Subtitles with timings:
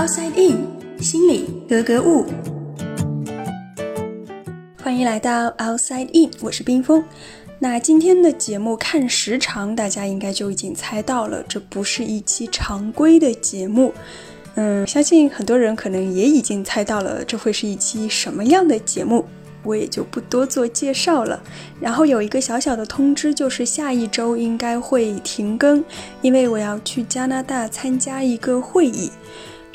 [0.00, 0.66] Outside In，
[1.02, 2.24] 心里格格物。
[4.82, 7.04] 欢迎来到 Outside In，我是冰峰。
[7.58, 13.92] 那今天的节目看时长，大家应该就已经猜到了，这不是一期常规的节目。
[14.54, 19.26] 嗯，相信很多人可能也已经猜到了，这会是一期什么样的节目。
[19.62, 21.38] 我也就不多做介绍了。
[21.78, 25.84] 然后有一个小小的通知，就是下一周应该会停更，
[26.22, 29.10] 因为我要去加拿大参加一个会议。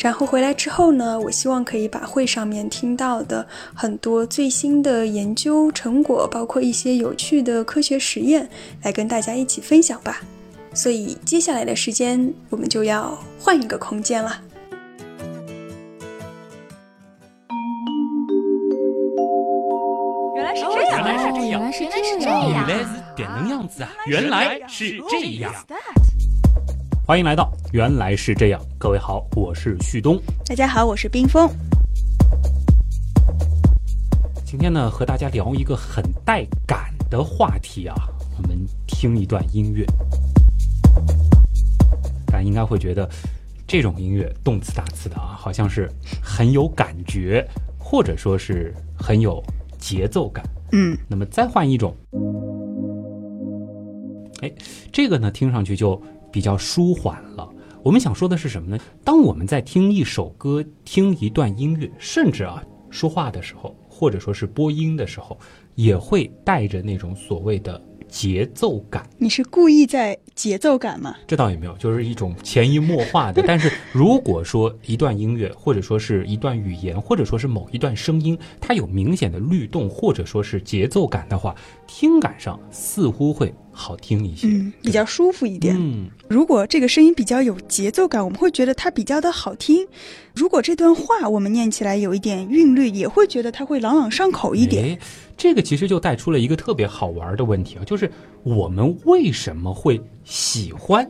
[0.06, 3.44] 然后回来之后呢，我希望可以把会上面听到的
[3.74, 8.48] 很多最新的研究成果，包括一些有趣的科学实验，
[8.84, 10.22] 来跟大家一起分享吧。
[10.76, 14.40] 所以接下来的时间，我们就要换一个空间了。
[20.36, 23.90] 原来是这样，原来是这样，原来是这样子啊！
[24.06, 25.52] 原来是这样。
[27.08, 30.20] 欢迎来到原来是这样，各位好，我是旭东。
[30.44, 31.48] 大家好，我是冰峰。
[34.44, 37.96] 今天呢，和大家聊一个很带感的话题啊，
[38.36, 39.86] 我们听一段音乐。
[42.26, 43.08] 大家应该会觉得，
[43.68, 45.88] 这种音乐动次打次的啊，好像是
[46.24, 47.48] 很有感觉，
[47.78, 49.44] 或者说是很有
[49.78, 50.44] 节奏感。
[50.72, 51.96] 嗯，那么再换一种，
[54.42, 54.52] 哎，
[54.92, 56.02] 这个呢听上去就
[56.36, 57.50] 比较舒缓了。
[57.82, 58.78] 我们想说的是什么呢？
[59.06, 65.40] 当我们在听一首歌、听一段音乐，甚至啊说话的时候，或者说是播音的时候，
[65.76, 67.82] 也会带着那种所谓的。
[68.08, 71.16] 节奏感，你是故意在节奏感吗？
[71.28, 73.44] 这倒也没有，就是一种潜移默化的。
[73.48, 81.54] 但是如果说一段音乐，或者说是一段语言，或者说是某一段声音，它有明显的律动，或者说是节奏感的话，
[81.88, 83.54] 听感上似乎会。
[83.76, 85.76] 好听一些，嗯，比较舒服一点。
[85.78, 89.86] 嗯，如果这个声音比较有节奏感，我们会觉得它比较的好听。
[90.34, 94.86] 如果这段话我们念起来有一点韵律，也会觉得它会朗朗上口一点。
[94.86, 95.00] 哎
[95.38, 98.10] 这个其实就带出了一个特别好玩的问题啊，就是
[98.44, 101.06] 我们为什么会喜欢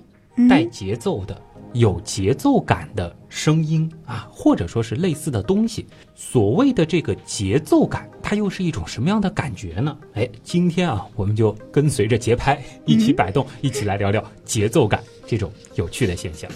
[0.49, 1.39] 带节奏的？
[1.73, 5.85] 有节奏感的声音啊，或者说是类似的东西，
[6.15, 9.95] 所谓的这个节奏感，它又是一种什么样的感觉呢？
[10.13, 16.49] 哎，今天啊，我们就跟随着节拍一起摆动，一起来聊聊节奏感这种有趣的现象。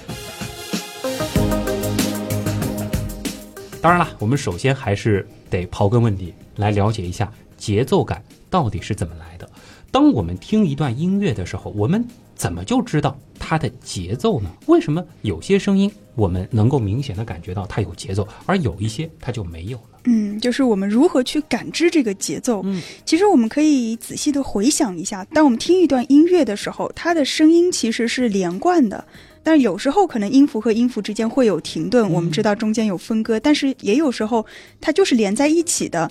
[3.81, 9.49] 当然了，我们首先还是得刨根问底，来了解一下节奏感到底是怎么来的。
[9.91, 12.05] 当我们听一段音乐的时候，我们
[12.35, 14.49] 怎么就知道它的节奏呢？
[14.67, 19.99] 为什么有些声音我们能够明显的感觉到它有节奏，而有一些它就没有了？
[20.05, 22.61] 嗯，就是我们如何去感知这个节奏？
[22.63, 29.03] 嗯，其实我们可以仔细的回想一下，当我们听一段音乐的时候，它的声音其实是连贯的，
[29.43, 34.45] 但有时候可能音符和音符之间会有停顿，我们知道中间有分割，但是也有时候
[34.79, 36.09] 它就是连在一起的。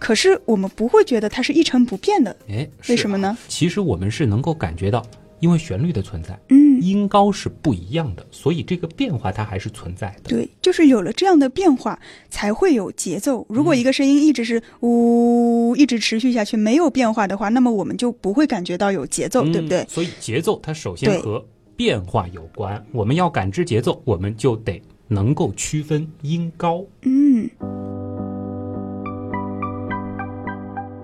[0.00, 3.36] 可是我们不会觉得它是一成不变的，哎，为什么呢？
[3.46, 5.04] 其实我们是能够感觉到，
[5.38, 10.30] 因为旋律的存在，嗯，音高是不一样的，所以这个变化它还是存在的。
[10.30, 12.00] 对，就是有了这样的变化，
[12.30, 13.46] 才会有节奏。
[13.48, 19.84] 如果一个声音一直是呜，一直持续下去没有变化的话，那么我们就不会感觉到有节奏，对不对？
[19.86, 21.44] 所以节奏它首先和
[21.76, 22.82] 变化有关。
[22.92, 26.82] 我们要感知节奏，我们就得能够区分音高。
[27.02, 27.48] 嗯。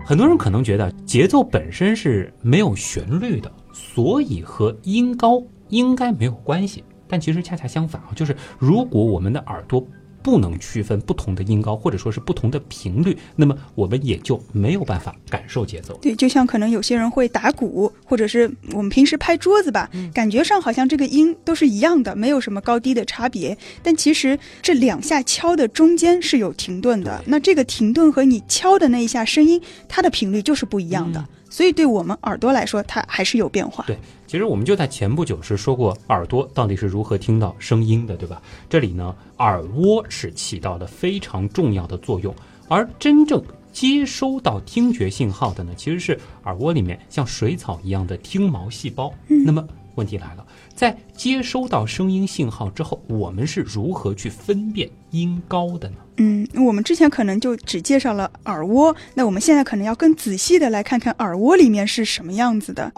[0.06, 6.84] 很多人可能觉得节奏本身是没有旋律的，所以和音高应该没有关系。
[7.08, 9.84] 但其实恰恰相反啊，就是如果我们的耳朵。
[10.26, 15.96] 不能区分不同的音高，或者说是不同的频率，那么我们也就没有办法感受节奏。
[16.02, 23.56] 对，就像可能有些人会打鼓，或者是我们平时拍桌子吧，感觉上好像这个音都是一样的，没有什么高低的差别。
[23.84, 31.24] 但其实这两下敲的中间是有停顿的，那这个停顿和你敲的那一下声音，它的频率就是不一样的。
[31.56, 33.82] 所以，对我们耳朵来说，它还是有变化。
[33.86, 38.42] 对，其实我们就在前不久是说过，耳朵到底是如何听到声音的，对吧？
[38.68, 42.34] 这里呢，耳蜗是起到了非常重要的作用，
[42.68, 43.42] 而真正
[43.72, 49.10] 接收到听觉信号的呢，其实是耳蜗里面像水草一样的听毛细胞。
[49.26, 49.66] 那么。
[49.94, 55.96] 问题来了，在接收到声音信号之后，我们是如何去分辨音高的呢？
[56.18, 62.90] 嗯，我们之前可能就只介绍了耳蜗，那我们现在可能要更仔细的来看看耳蜗里面是什么样子的。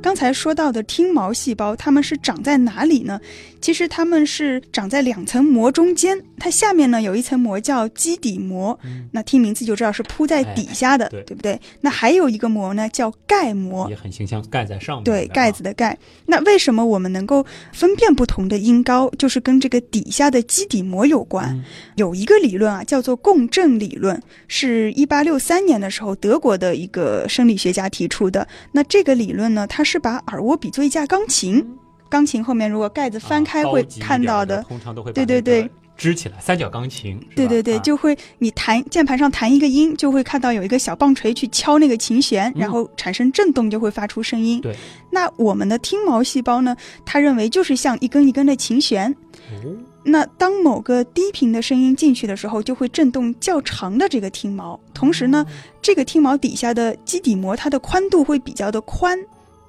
[0.00, 3.20] 刚才说到的听毛细胞，它们是长在哪里呢？
[3.60, 8.78] 其实它们是长在两层膜中间，它下面呢有一层膜叫基底膜，
[9.12, 11.60] 那听名字就知道是铺在底下的，对对不对？
[11.82, 15.04] 那还有一个膜呢叫盖膜也，很形象，盖在上面。
[15.04, 15.58] 对，盖子。
[15.62, 15.98] 的盖。
[16.26, 21.48] 那为什么我们能够分辨不同的音高，就是跟这个底下的基底膜有关。
[21.52, 21.64] 嗯
[21.96, 28.46] 有一个理论啊，叫做共振理论，是一八六三年的时候德国的一个生理学家提出的。
[28.70, 31.66] 那这个理论呢，它是把耳蜗比作一架钢琴，
[32.08, 37.20] 钢琴后面如果盖子翻开会看到点的，通常都会对对对个支起来，三角钢琴。
[37.36, 44.60] 对对对，啊就会你弹键盘上弹一个音，就会看到有一个小棒槌去敲那个琴弦，嗯然后产生震动，就会发出声音。
[44.60, 44.74] 对，
[45.10, 46.74] 那我们的听毛细胞呢，
[47.04, 49.12] 他认为就是像一根一根的琴弦。
[49.50, 54.78] 哦那当某个低频的声音进去的时候，就会震动较长的这个听毛。
[54.94, 55.44] 同时呢，
[55.82, 59.18] 这个听毛底下的基底膜它的宽度会比较的宽。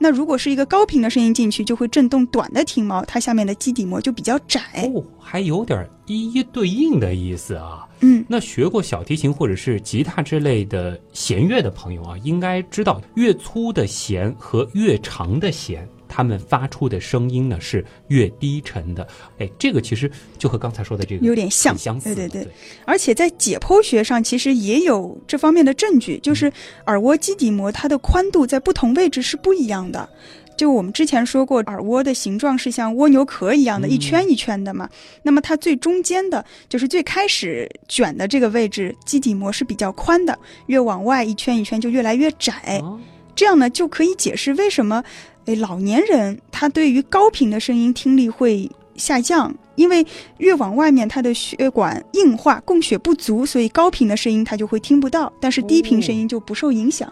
[0.02, 4.62] 那如果是一个高频的声音进去，就会震动短的听毛，它下面的基底膜就比较窄。
[4.96, 7.86] 哦，还有点一一对应的意思啊。
[8.00, 19.08] 嗯，那学过小提琴或者是吉他之类的弦乐的朋友啊，应该知道越粗的弦和越长的弦，它们发出的声音呢是越低沉的。
[19.38, 22.16] 哎，这个其实就和刚才说的这个有点像相似的。
[22.16, 22.52] 对对对
[22.84, 26.52] 而且在解剖学上，其实也有这方面的证据，就是
[26.88, 30.10] 耳蜗基底膜它的宽度在不同位置是不一样的。
[30.58, 34.90] 就我们之前说过，耳蜗的形状是像蜗牛壳一样的，嗯一圈一圈的嘛。
[35.24, 42.82] 那么它最中间的，就是最开始卷的这个位置，基底膜是比较宽的，越往外一圈一圈就越来越窄。
[42.84, 43.00] 啊
[43.36, 45.02] 这样呢，就可以解释为什么，
[45.50, 50.06] 诶，老年人他对于高频的声音听力会下降，因为
[50.38, 57.12] 越往外面，他的血管硬化，供血不足，所以高频的声音他就会听不到，但是低频声音就不受影响。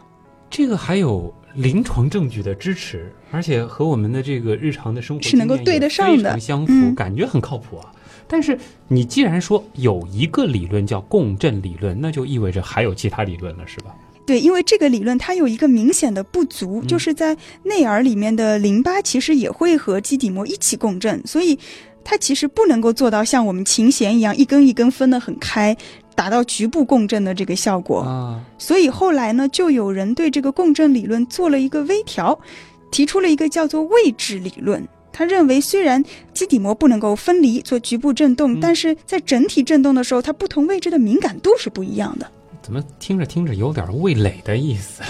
[0.51, 7.91] 这个还有临床证据的支持，而且和我们的这个日常的生活是能够对得上的相符，嗯感觉很靠谱啊。
[8.27, 13.95] 但是你既然说有一个理论叫共振理论，那就意味着还有其他理论了，是吧？
[14.27, 21.57] 对，因为这个理论它有一个明显的不足，嗯就是在内耳里面的淋巴其实也会和基底膜一起共振，所以
[22.03, 25.75] 它其实不能够做到像我们琴弦一样一根一根分得很开，
[26.13, 28.01] 达到局部共振的这个效果。
[28.01, 32.37] 啊，所以后来呢，就有人对这个共振理论做了一个微调，
[32.91, 34.85] 提出了一个叫做位置理论。
[35.13, 36.03] 他认为，虽然
[36.33, 42.29] 基底膜不能够分离做局部振动，嗯但是在整体振动的时候，它不同位置的敏感度是不一样的。
[42.67, 45.01] 怎么听着听着有点味蕾的意思？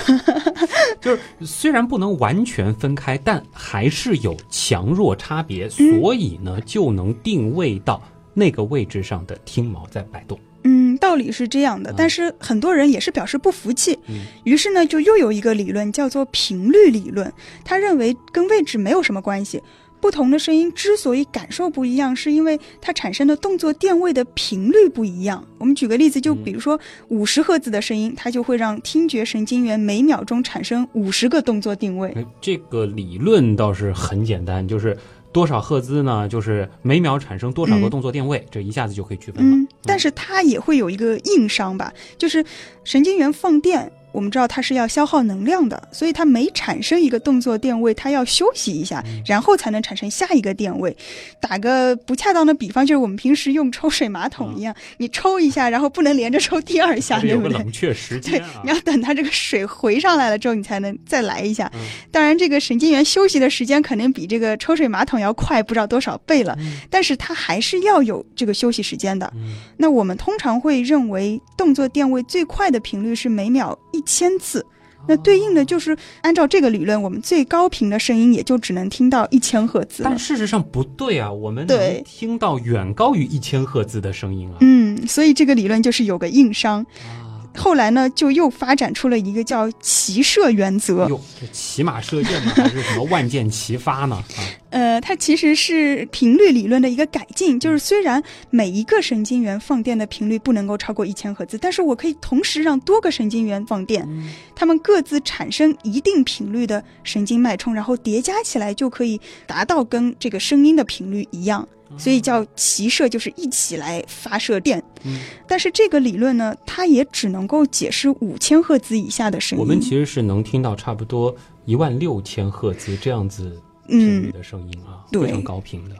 [1.02, 8.00] 就是虽然不能完全分开，但还是有强弱差别，所以呢，就能定位到
[8.36, 10.40] 那个位置上的听毛在摆动。
[10.66, 17.34] 嗯，道理是这样的嗯，但是很多人也是表示不服气，嗯于是呢，就又有一个理论叫做频率理论，
[17.66, 19.60] 他认为跟位置没有什么关系。
[20.00, 25.44] 不同的声音之所以感受不一样，是因为它产生的动作电位的频率不一样。
[25.58, 26.80] 我们举个例子，就比如说
[27.10, 32.12] 五十赫兹的声音，它就会让听觉神经元每秒钟产生五十个动作定位。
[32.16, 34.96] 哎这个理论倒是很简单，就是
[35.34, 36.28] 多少赫兹呢？
[36.30, 39.56] 就是每秒产生多少个嗯动作电位，这一下子就可以区分了。
[39.56, 42.44] 嗯，但是它也会有一个硬伤吧，就是
[42.84, 50.98] 神经元放电，我们知道它是要消耗能量的，所以它每产生一个动作电位，它要休息一下，然后才能产生下一个电位。
[51.40, 57.60] 打个不恰当的比方，就是我们平时用抽水马桶一样，你抽一下，然后不能连着抽第二下，对不对？
[57.60, 58.72] 冷却时间啊，你。
[58.72, 61.72] 要等它这个水回上来了之后，你才能再来一下。
[61.76, 61.80] 嗯
[62.12, 69.32] 当然，这个神经元休息的时间肯定比这个抽水马桶要快不知道多少倍了，嗯但是它还是要有这个休息时间的。
[69.36, 74.66] 嗯那我们通常会认为动作电位最快的频率是每秒一千次。
[75.08, 80.18] 那对应的就是按照这个理论，我们最高频的声音也就只能听到一千赫兹但。
[80.18, 84.58] 事实上不对啊，我们能听到远高于一千赫兹的声音啊。
[84.62, 86.82] 嗯，所以这个理论就是有个硬伤。
[86.82, 87.27] 啊
[87.58, 91.08] 后来呢，就又发展出了一个叫骑射原则。
[91.10, 94.16] 哟，这骑马射箭呢，还是什么万箭齐发呢？
[94.16, 104.08] 啊，呃，它其实是频率理论的一个改进，就是虽然每一个神经元放电的频率不能够超过一千赫兹，但是我可以同时让多个神经元放电，
[104.56, 111.68] 它们各自产生一定频率的神经脉冲，然后叠加起来就可以达到跟这个声音的频率一样。
[111.98, 114.84] 所以叫齐射，就是一起来发射电。
[115.04, 119.62] 嗯但是这个理论呢，它也只能够解释五千赫兹以下的声音。
[119.62, 121.34] 我们其实是能听到差不多
[121.66, 125.96] 一万六千赫兹这样子频率嗯，的声音啊，对非常高频的。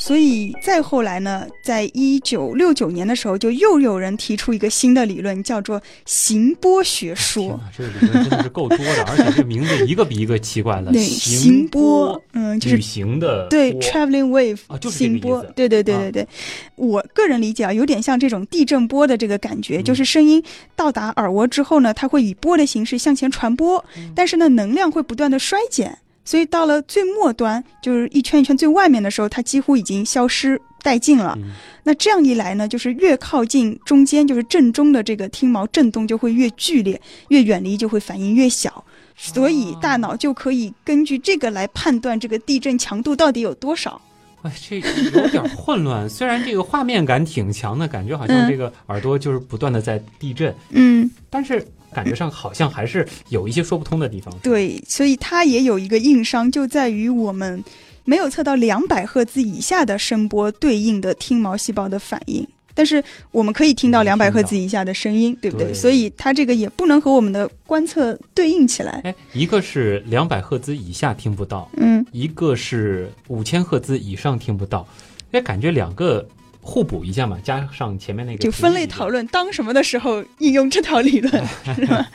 [0.00, 7.60] 所以再后来呢，在一九六九年的时候，就又有人提出一个新的理论，叫做行波学说。
[7.76, 10.90] 这个理论真的是够多的， 而且这名字一个比一个奇怪了。
[10.90, 15.42] 对，行波，嗯，就是旅行的对，traveling wave 啊，就是行波。
[15.54, 16.28] 对对对对对，
[16.76, 20.42] 我个人理解啊，有点像这种地震波的这个感觉，就是声音
[20.74, 25.98] 到达耳蜗之后呢，它会以波的形式向前传播，但是呢，能量会不断的衰减。
[26.30, 31.36] 所以到了最末端，就是一圈一圈最外面的时候，它几乎已经消失殆尽了。
[31.82, 38.84] 那这样一来呢，就是越靠近中间，就是正中的这个听毛震动就会越剧烈，越远离就会反应越小。
[39.16, 44.00] 所以大脑就可以根据这个来判断这个地震强度到底有多少。
[44.42, 46.06] 哎，这有点混乱。
[46.08, 50.54] 虽然这个画面感挺强的，感觉好像这个耳朵就是不断的在地震。
[50.70, 51.66] 嗯，但是。
[51.92, 54.32] 感觉上好像还是有一些说不通的地方。
[54.42, 57.62] 对，所以它也有一个硬伤，就在于我们
[58.04, 62.46] 没有测到两百赫兹以下的声波对应的听毛细胞的反应。
[62.72, 65.74] 但是我们可以听到两百赫兹以下的声音，对不对？
[65.74, 69.00] 所以它这个也不能和我们的观测对应起来。
[69.04, 74.86] 哎，一个是两百赫兹以下听不到，嗯，一个是五千赫兹以上听不到。
[75.32, 76.26] 哎，感觉两个。
[76.60, 81.32] 互补一下嘛，加上前面那个就分类讨论，当什么的时候应用这套理论
[81.74, 82.08] 是吧？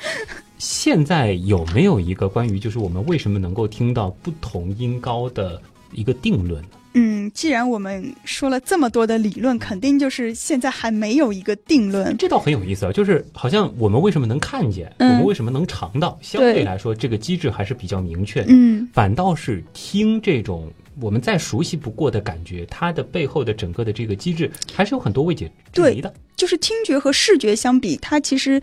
[0.57, 5.61] 现在有没有一个关于就是我们为什么能够听到不同音高的
[5.91, 6.69] 一个定论呢？
[6.93, 12.15] 嗯，既然我们说了这么多的理论，肯定就是现在还没有一个定论。
[12.15, 18.47] 这倒很有意思啊，就是好像我们为什么能看见，我们为什么能尝到，相对来说这个机制还是比较明确的。
[18.49, 20.71] 嗯，反倒是听这种。
[20.99, 26.13] 我们再熟悉不过的感觉，它的背后的整个的这个机制还是有很多未解之谜的。
[26.35, 28.61] 就是听觉和视觉相比，它其实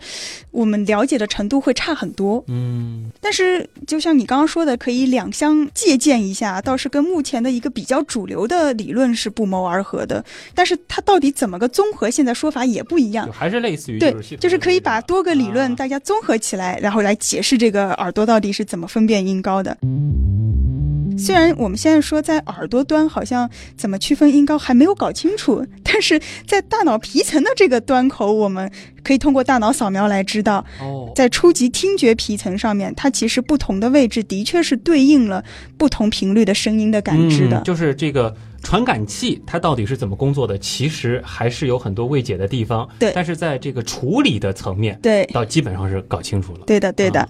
[0.51, 2.43] 我们了解的程度会差很多。
[2.47, 10.23] 嗯，但是就像你刚刚说的，可以两相借鉴一下，倒是跟目前的一个比较主流的理论是不谋而合的。
[10.53, 13.27] 但是它到底怎么个综合，现在说法也不一样。
[13.31, 19.75] 还是类似于对，就是可以把多个理论大家综合起来，然后来解释这个耳朵到底是怎么分辨音高的。
[21.17, 28.71] 虽然我们现在说在耳朵端好像怎么区分音高还没有搞清楚，但是在大脑皮层的这个端口，我们
[29.03, 30.65] 可以通过大脑扫描来知道。
[30.79, 35.43] 哦，在初级听觉皮层上面，它其实不同的位置的确是对应了
[35.77, 37.61] 不同频率的声音的感知的。
[37.61, 42.87] 就是这个传感器它到底是怎么工作的，其实还是有很多未解的地方。
[42.99, 46.59] 对，但是在这个处理的层面，对，到基本上是搞清楚了。
[46.65, 47.27] 对的，对的。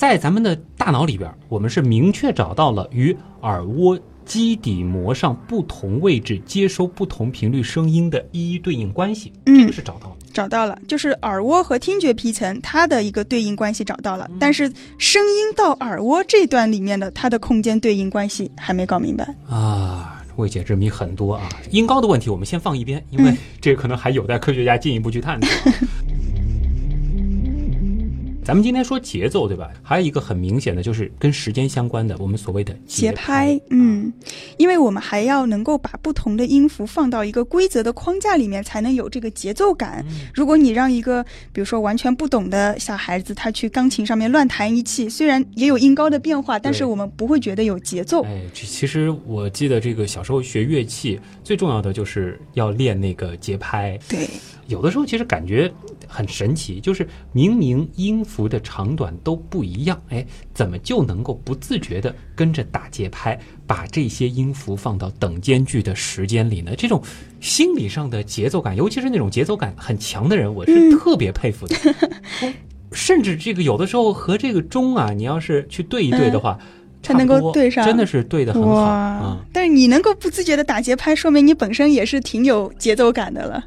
[0.00, 9.30] 在咱们的大脑里边，我们是明确找到了与耳蜗基底膜上不同位置接收不同频率声音的一一对应关系。
[9.44, 21.46] 这个是找到了，找到了，就是耳蜗和听觉皮层它的一个对应关系找到了，但是声音到耳蜗这段里面的它的空间对应关系还没搞明白啊，未解之谜很多啊。
[21.70, 25.46] 音高的问题我们先放一边，因为这可能还有待科学家进一步去探讨。
[28.50, 29.70] 咱们今天说节奏，对吧？
[29.80, 33.56] 还有一个很明显的就是跟时间相关的，我们所谓的节拍。
[33.70, 34.12] 嗯，
[34.56, 40.04] 因为我们还要能够把不同的音符放到一个规则的框架里面，才能有这个节奏感。
[40.34, 48.24] 如果你让一个比如说完全不懂的小孩子，他去钢琴上面乱弹一气，虽然也有音高的变化，但是我们不会觉得有节奏。
[48.24, 53.96] 哎，其实我记得这个小时候学乐器，最重要的就是要练那个节拍。
[54.08, 54.28] 对。
[54.70, 55.70] 有的时候其实感觉
[56.06, 60.24] 很神奇，就是明明音符的长短都不一样，哎，
[60.54, 66.72] 怎么就能够不自觉的跟着打节拍，把这些音符放到等间距的时间里呢？
[66.76, 67.02] 这种
[67.40, 71.76] 心理上的节奏感，尤其是那种节奏感很强的人，我是特别佩服的。
[72.92, 76.58] 甚至这个有的时候和这个钟啊，你要是去对一对的话。
[77.02, 79.38] 才能够对上，真的是对的很好啊！
[79.52, 83.62] 但是你能够不自觉的打节拍，说明你本身也是挺有节奏感的了。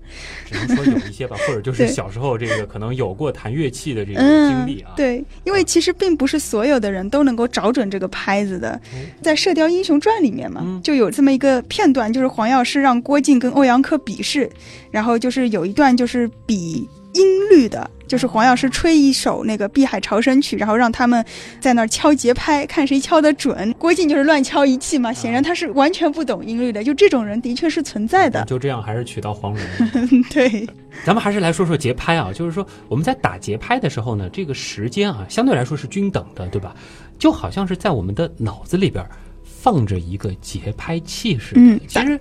[0.45, 4.91] 只能说有一些吧， 或者就是小时候这个可能有过弹乐器的这个经历啊。
[4.95, 8.79] 对，因为其实并不是所有的人都能够找准这个拍子的。
[9.21, 14.49] 在《射雕英雄传》里面嘛，就有这么一个片段，就是黄药师让郭靖跟欧阳克比试，
[14.91, 16.87] 然后就是有一段就是比。
[17.13, 21.23] 音律的，就是黄药师吹一首那个《碧海潮生曲》，然后让他们
[21.59, 23.73] 在那儿敲节拍，看谁敲得准。
[23.77, 26.83] 郭靖就是乱敲一气嘛，显然他是完全不懂音律的。
[26.83, 28.43] 就这种人的确是存在的。
[28.45, 30.23] 就这样，还是娶到黄蓉。
[30.31, 30.67] 对，
[31.05, 36.75] 咱们还是来说说节拍啊，就是说我们在打节拍的时候呢，这个时间啊相对来说是均等的，对吧？
[37.19, 39.05] 就好像是在我们的脑子里边
[39.43, 41.61] 放着一个节拍器似的。
[41.61, 42.19] 嗯，其实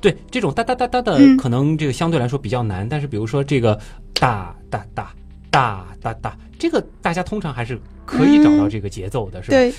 [0.00, 2.88] 对这种哒哒哒哒的，可能这个相对来说比较难。
[2.88, 3.78] 但是比如说这个。
[4.20, 5.14] 哒哒哒
[5.50, 9.56] 哒哒哒，这个大家通常还是可以找到这个节奏的，是吧？
[9.56, 9.72] 对，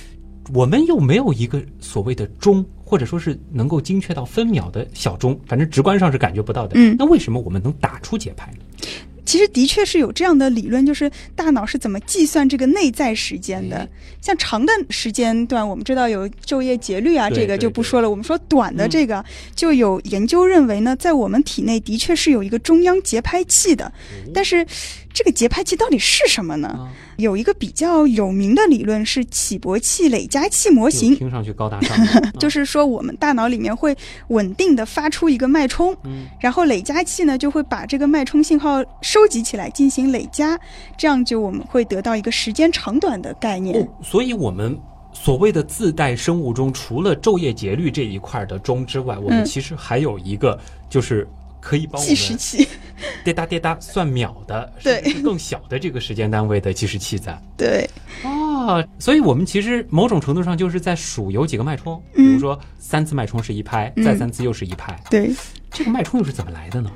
[0.52, 6.72] 我们又没有一个所谓的钟，或者说是能够精确到分秒的小钟，反正直观上是感觉不到的。
[6.74, 8.88] 嗯那为什么我们能打出节拍呢？
[9.26, 13.90] 其实的确是有这样的理论，就是大脑是怎么计算这个内在时间的哎。
[14.22, 18.10] 像长的时间段，我们知道有昼夜节律啊，这个就不说了。
[18.10, 19.24] 我们说短的这个，
[19.56, 23.92] 就有研究认为呢，在我们体内的确是有一个中央节拍器的，
[24.34, 24.66] 但是
[25.14, 26.68] 这个节拍器到底是什么呢？
[26.70, 31.16] 啊，有一个比较有名的理论是起搏器累加器模型。
[31.16, 31.98] 听上去高大上，
[32.40, 33.96] 就是说，我们大脑里面会
[34.30, 40.60] 稳定的发出一个脉冲，嗯然后累加器呢就会把这个脉冲信号收集起来进行累加，
[40.98, 43.82] 这样就我们会得到一个时间长短的概念。
[43.82, 44.78] 哦，所以我们
[45.14, 50.58] 所谓的自带生物钟，除了昼夜节律这一块的钟之外，我们嗯其实还有一个
[50.90, 51.28] 就是
[51.62, 52.68] 可以帮我计时器，
[53.24, 55.02] 滴答滴答算秒的，对。
[55.04, 57.40] 是更小的这个时间单位的计时器在。
[57.56, 57.90] 对，
[58.24, 64.04] 啊，所以我们其实某种程度上就是在数有几个脉冲，比嗯如说三次脉冲是一拍，嗯。
[64.04, 65.32] 再三次又是一拍，对，
[65.72, 66.92] 这个脉冲又是怎么来的呢？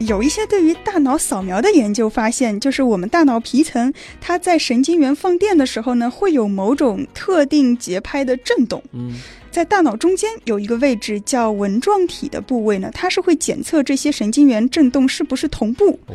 [0.00, 3.90] 有一些对于大脑扫描的研究发现，就是我们大脑皮层
[4.20, 8.82] 它在神经元放电的时候呢，会有某种特定节拍的震动。
[8.92, 9.14] 嗯，
[9.54, 15.96] 在大脑中间有一个位置叫纹状体的部位呢，它是会检测这些神经元振动是不是同步。
[16.08, 16.14] 哦，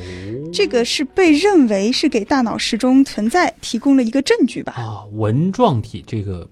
[0.51, 4.73] 这个是被认为是给大脑时钟存在提供了一个证据吧？
[4.73, 6.45] 啊，纹状体这个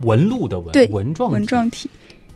[0.00, 1.88] 纹路的纹，对纹状体纹状体，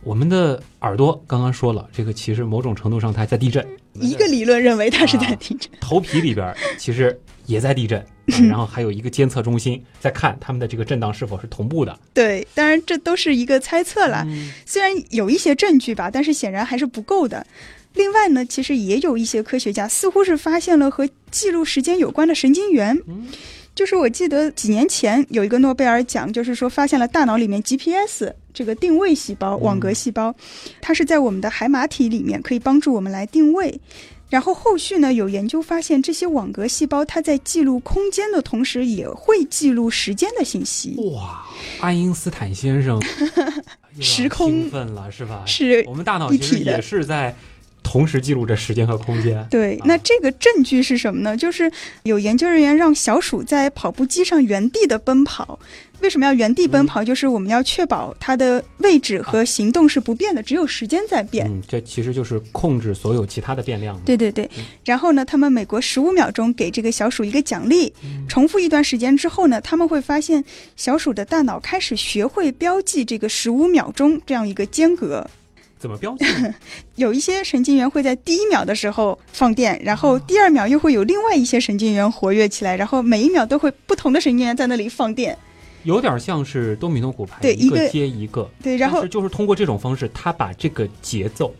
[0.05, 3.67] 我们的耳朵刚刚说了，这个其实某种程度上它在地震。
[3.95, 5.69] 一个理论认为它是在地震。
[5.81, 11.97] 头皮里边其实也在地震，啊然后还有一个监测中心在看他们的这个震荡是否是同步的。
[12.13, 14.23] 对，当然这都是一个猜测啦。
[14.27, 17.45] 嗯虽然有一些证据吧，但是显然还是不够的。
[17.93, 22.97] 另外呢，其实也有一些科学家似乎是发现了和记录时间有关的神经元。
[23.07, 23.27] 嗯
[23.73, 30.35] 就是我记得几年前有一个诺贝尔奖，就是说发现了大脑里面 GPS 这个定位细胞、网格细胞，
[30.81, 33.79] 它是在我们的海马体里面可以帮助我们来定位。
[34.29, 40.95] 然后后续呢，有研究发现，这些网格细胞它在记录空间的同时，也会记录时间的信息。
[41.15, 41.45] 哇，
[41.79, 43.01] 爱因斯坦先生
[44.01, 45.43] 时空兴奋了是吧？
[45.45, 47.35] 是我们大脑其实也是在
[47.87, 49.43] 同时记录着时间和空间。
[49.49, 51.37] 对啊，那这个证据是什么呢？
[51.37, 51.71] 就是
[52.03, 55.57] 有研究人员让小鼠在跑步机上原地的奔跑。
[55.99, 57.03] 为什么要原地奔跑？
[57.03, 61.47] 就是我们要确保它的位置和行动是不变的，只有时间在变。
[61.47, 64.01] 嗯，这其实就是控制所有其他的变量嘛。
[64.05, 64.47] 对对对，
[64.85, 67.91] 然后呢，他们每隔十五秒钟给这个小鼠一个奖励，
[68.27, 70.43] 重复一段时间之后呢，他们会发现
[70.75, 75.27] 小鼠的大脑开始学会标记这个十五秒钟这样一个间隔。
[75.87, 76.25] 怎么标记？
[76.95, 85.37] 有一些神经元会在第一秒的时候放电，然后第二秒又会有另外一些神经元活跃起来，然后每一秒都会不同的神经元在那里放电。
[85.83, 88.49] 有点像是多米诺骨牌，对一个接一个。
[88.61, 91.55] 对，然后是就是通过这种方式，他把这个节奏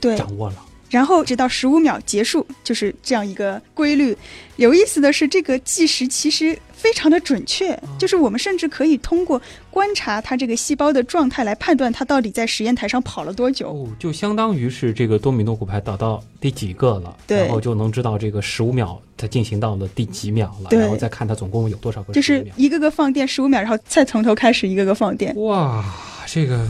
[0.00, 0.64] 对，掌握了。
[0.88, 4.16] 然后直到十五秒结束，就是这样一个规律。
[4.54, 13.70] 有意思的是，这个计时其实非常的准确，就是我们甚至可以通过观察它这个细胞的状态来判断它到底在实验台上跑了多久。
[13.70, 22.46] 哦，就相当于是这个多米诺骨牌倒到第几个了，然后就能知道这个十五秒它进行到了第几秒了，然后再看它总共有多少个就是。
[22.56, 25.34] 一个个放电十五秒，然后再从头开始一个个放电。
[25.42, 25.84] 哇，
[26.24, 26.64] 这个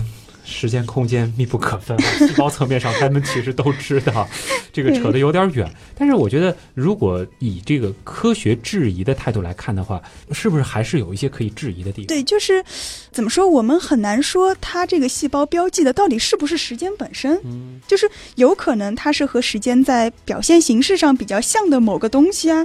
[0.47, 2.11] 时间空间密不可分啊！
[2.19, 4.27] 细胞层面上，他们其实都知道，
[4.73, 5.69] 这个扯得有点远。
[5.99, 12.07] 但是我觉得，如果以这个科学质疑的态度来看的话，是不是还是有一些可以质疑的地方？
[12.07, 12.65] 对，就是
[13.11, 22.65] 怎么说，我们很难说它这个细胞标记的到底是不是时间本身，嗯，就是有可能它是和时间在表现形式上比较像的某个东西啊。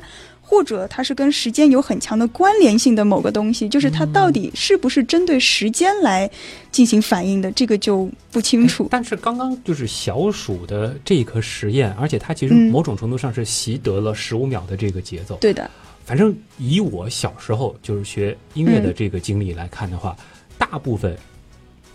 [0.52, 6.30] 或者它是跟时间有很强的关联性的某个东西，就是它到底是不是针对时间来
[6.74, 8.86] 进行反应的，这个就不清楚。
[8.92, 15.38] 但是刚刚就是小鼠的这一颗实验，而且它其实嗯某种程度上是习得了十五秒的这个节奏。
[15.38, 15.72] 对的，
[16.04, 20.14] 反正以我小时候就是学音乐的这个经历来看的话，
[20.58, 21.18] 大部分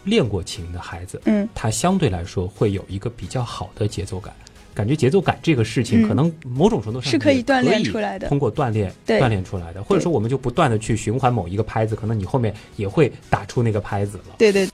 [0.04, 4.34] 练过琴的孩子，嗯，他相对来说会有一个比较好的节奏感。
[4.76, 14.34] 感觉节奏感这个事情，嗯可能某种程度上是可以锻炼出来的通过锻炼对锻炼出来的，或者说我们就不断的去循环某一个拍子，可能你后面也会打出那个拍子了。
[14.36, 14.68] 对对，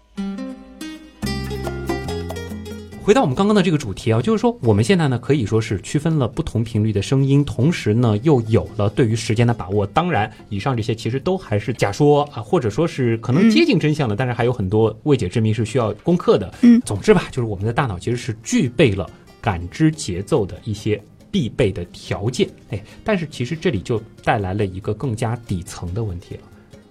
[3.04, 9.84] 回到我们刚刚的这个主题啊，就是说我们现在呢可以说是区分了不同频率的声音，同时呢又有了对于时间的把握。
[9.86, 16.52] 当然，以上这些其实都还是假说啊，或者说是可能接近真相的，但是还有很多未解之谜是需要攻克的。
[16.62, 19.08] 嗯总之吧，就是我们的大脑其实是具备了
[19.42, 20.98] 感知节奏的一些
[21.30, 22.48] 必备的条件。
[22.70, 26.40] 哎，但是其实这里就带来了一个更加底层的问题了。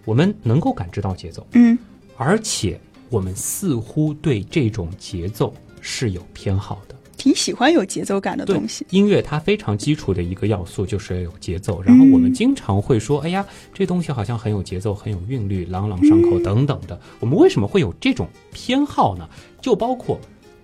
[0.06, 1.78] 我们能够感知到节奏，嗯，
[2.18, 6.96] 而且我们似乎对这种节奏是有偏好的。
[7.18, 8.84] 挺喜欢有节奏感的东西。
[8.90, 17.00] 音乐它非常基础的一个要素就是有节奏，然后我们经常会说，哎呀，这东西好像很有节奏，很有韵律，朗朗上口等等的。
[17.20, 19.30] 我们为什么会有这种偏好呢？
[19.62, 20.20] 就包括，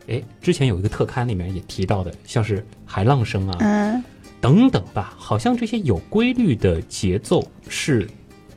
[0.08, 4.04] 哎，之前有一个特刊里面也提到的，像是海浪声啊，嗯，
[4.40, 8.08] 等等吧，好像这些有规律的节奏是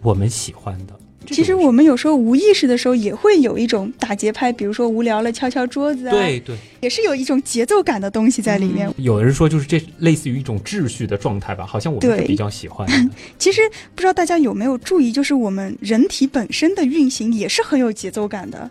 [0.02, 0.94] 我们喜欢的。
[1.26, 8.92] 其实我们有时候无意识的时候也会有一种打节拍，比如说无聊了敲敲桌子啊，对对，也是有一种节奏感的东西在里面。
[8.96, 13.14] 有人说就是这类似于一种秩序的状态吧，好像我们是比较喜欢的。
[13.38, 13.60] 其实
[13.94, 18.68] 不知道大家有没有注意，就是我们人体本身的运行也是很有节奏感的。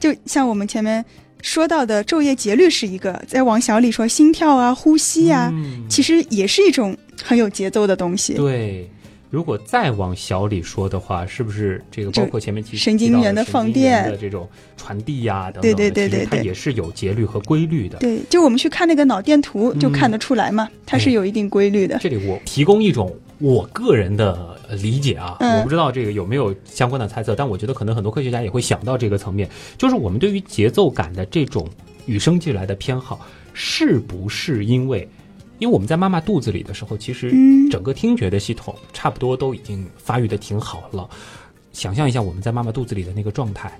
[0.00, 1.04] 就像我们前面
[1.42, 5.52] 说到的昼夜节律是一个，再往小里说心跳啊、呼吸啊，
[5.88, 8.32] 其实也是一种很有节奏的东西。
[8.32, 8.88] 对。
[9.28, 17.96] 如果再往小里说的话，是不是这个包括前面提神经元的放电的这种传递呀等等，对对对对，它也是有节律和规律的。
[17.96, 21.96] 对，就我们去看那个脑电图就看得出来嘛，它是有一定规律的。
[21.98, 23.10] 这里我提供一种
[23.42, 31.68] 我个人的理解啊，我不知道这个有没有相关的猜测，但我觉得可能很多科学家也会想到这个层面，就是我们对于节奏感的这种
[32.06, 35.08] 与生俱来的偏好，是不是因为？
[35.58, 37.32] 因为我们在妈妈肚子里的时候，其实
[37.68, 41.08] 整个听觉的系统差不多都已经发育的挺好了。
[41.72, 43.72] 想象一下我们在妈妈肚子里的那个状态，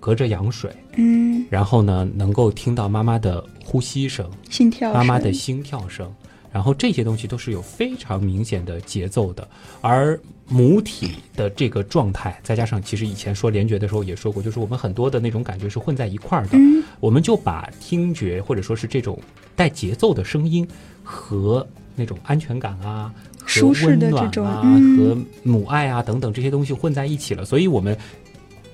[0.00, 6.10] 隔着羊水，嗯，然后呢，能够听到妈妈的呼吸声、心跳、妈妈的心跳声。
[6.56, 9.46] 然后这些东西都是有非常明显的节奏的，
[9.82, 16.56] 而母体的这个状态，再加上其实以前说联觉的时候也说过，就是我们很多的那种感觉是混在一块儿的，
[16.98, 19.20] 我们就把听觉或者说是这种
[19.54, 20.66] 带节奏的声音
[21.04, 23.12] 和那种安全感啊、
[23.44, 24.62] 和温暖啊、
[24.96, 27.94] 和母爱啊等等这些东西混在一起了，所以我们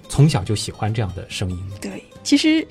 [0.08, 1.58] 从小就喜欢这样的声音。
[1.80, 2.64] 对，其实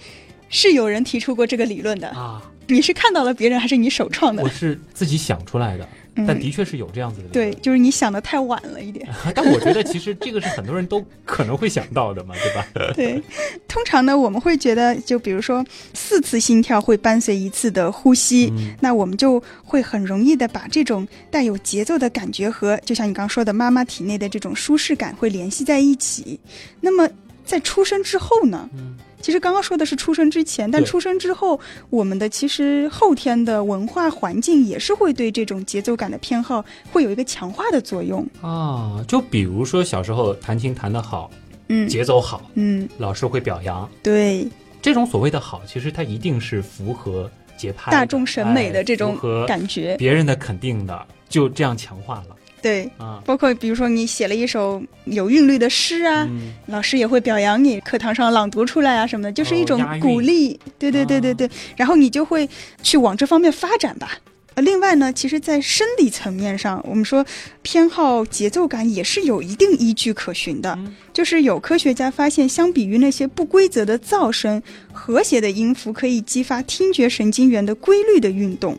[0.47, 2.41] 是有人提出过这个理论的啊。
[2.71, 4.41] 你是看到了别人，还是你首创的？
[4.41, 5.87] 我是自己想出来的，
[6.27, 7.27] 但的确是有这样子的。
[7.29, 9.07] 对，就是你想的太晚了一点。
[9.35, 12.67] 但我觉得其实这个是很多人都可能会想到的嘛，对吧？
[12.95, 13.21] 对，
[13.67, 26.39] 通常呢，我们会觉得，就比如说四次心跳会伴随一次的呼吸，那我们就会很容易的把这种带有节奏的感觉和，就像你刚刚说的妈妈体内的这种舒适感会联系在一起。
[26.79, 27.09] 那么
[27.45, 28.69] 在出生之后呢？
[28.73, 28.95] 嗯。
[29.21, 39.03] 其实刚刚说的是出生之前，但出生之后，我们的其实后天的文化环境也是会对这种节奏感的偏好会有一个强化的作用啊。
[39.07, 41.29] 就比如说小时候弹琴弹得好，
[41.67, 43.89] 嗯，节奏好，嗯，老师会表扬。
[44.03, 44.47] 对，
[44.81, 49.15] 这种所谓的好，其实它一定是符合节拍、大众审美的这种
[49.47, 52.35] 感觉，别人的肯定的，就这样强化了。
[52.61, 56.27] 对啊，包括比如说你写了一首有韵律的诗啊，
[56.67, 60.59] 老师也会表扬你，课堂上朗读出来啊什么的，就是一种鼓励。
[60.77, 62.47] 对对对对对，然后你就会
[62.83, 64.17] 去往这方面发展吧。
[64.53, 67.25] 呃，另外呢，其实，在生理层面上，我们说
[67.61, 70.77] 偏好节奏感也是有一定依据可循的。
[71.13, 78.77] 就是有科学家发现，相比于那些不规则的噪声，和谐的音符可以激发听觉神经元的规律的运动。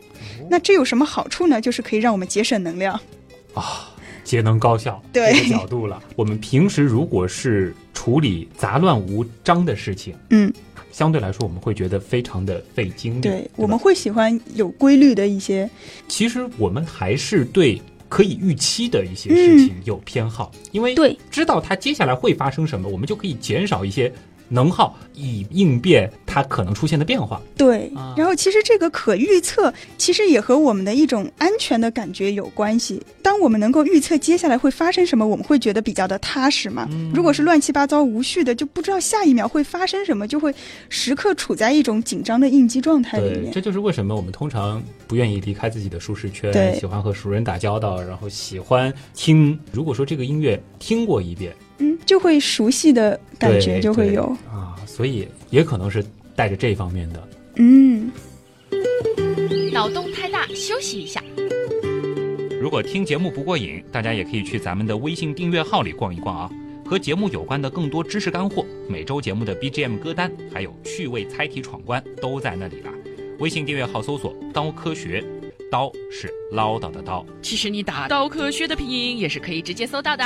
[0.51, 1.59] 那这有什么好处呢？
[1.59, 3.01] 就是可以让我们节省能量。
[3.55, 3.89] 啊，
[4.25, 6.03] 节能高效这个角度了。
[6.17, 10.53] 我们平时如果是处理杂乱无章的事情，嗯，
[10.91, 13.21] 相对来说我们会觉得非常的费精力。
[13.21, 15.69] 对，我们会喜欢有规律的一些。
[16.09, 24.13] 其实我们还是对可以预期的一些事情有偏好，因为对知道它接下来会发生什么，我们就可以减少一些。
[24.53, 27.41] 能耗以应变它可能出现的变化。
[27.57, 33.01] 对，然后其实这个可预测，其实也和我们的一种安全的感觉有关系。
[33.23, 36.89] 当我们能够预测接下来会发生什么，我们会觉得比较的踏实嘛。
[37.15, 40.55] 如果是乱七八糟无序的，就不知道下一秒会发生什么，就会
[40.89, 43.53] 时刻处在一种紧张的应激状态里面。
[43.53, 49.59] 这就是为什么我们通常不愿意离开自己的舒适圈，喜欢和熟人打交道，然后喜欢听。
[49.73, 51.55] 如果说这个音乐听过一遍。
[51.83, 56.05] 嗯，就会熟悉的感觉就会有啊，所以也可能是
[56.37, 57.29] 带着这方面的。
[57.57, 58.11] 嗯，
[59.73, 61.21] 脑洞太大，休息一下。
[62.61, 66.51] 如果听节目不过瘾，大家也可以去咱们的微信订阅号里逛一逛啊，
[66.87, 72.93] 和节目有关的更多知识干货，每周节目的 BGM 歌单，还有趣味猜题闯关都在那里啦。
[73.41, 75.25] 微信订阅号搜索“刀科学”，
[75.69, 77.27] 刀是唠叨的刀。
[77.43, 80.25] 其实你打“刀科学”的拼音也是可以直接搜到的。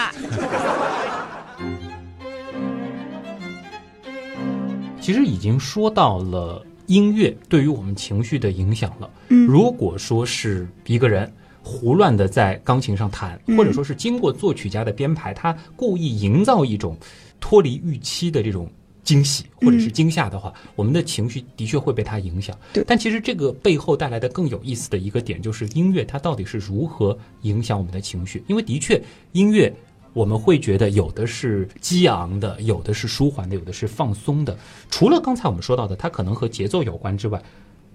[5.06, 9.08] 其实已经说到了音乐对于我们情绪的影响了。
[9.28, 16.96] 嗯，如果说是一个人胡乱的在钢琴上弹，或者说是经过作曲家的编排，他故意营造一种
[17.38, 18.68] 脱离预期的这种
[19.04, 22.58] 惊喜或者是惊吓的话，我们的情绪的确会被它影响。
[22.72, 28.42] 对但其实这个背后带来的更有意思的一个点，就是音乐它到底是如何影响我们的情绪？
[28.48, 29.72] 因为的确，音乐
[30.16, 34.56] 我们会觉得有的是激昂的，有的是舒缓的，有的是放松的。
[34.90, 37.42] 除了刚才我们说到的，它可能和节奏有关之外，